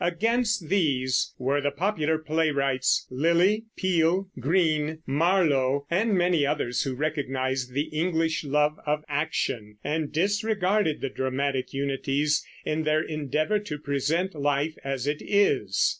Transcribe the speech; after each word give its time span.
Against 0.03 0.67
these 0.69 1.35
were 1.37 1.61
the 1.61 1.69
popular 1.69 2.17
playwrights, 2.17 3.05
Lyly, 3.11 3.65
Peele, 3.77 4.31
Greene, 4.39 5.03
Marlowe, 5.05 5.85
and 5.91 6.17
many 6.17 6.43
others, 6.43 6.81
who 6.81 6.95
recognized 6.95 7.73
the 7.75 7.83
English 7.89 8.43
love 8.43 8.77
of 8.87 9.03
action 9.07 9.77
and 9.83 10.11
disregarded 10.11 11.01
the 11.01 11.09
dramatic 11.09 11.71
unities 11.71 12.43
in 12.65 12.81
their 12.81 13.03
endeavor 13.03 13.59
to 13.59 13.77
present 13.77 14.33
life 14.33 14.73
as 14.83 15.05
it 15.05 15.21
is. 15.21 15.89